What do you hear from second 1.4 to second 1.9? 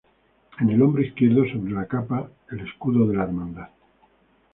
sobre la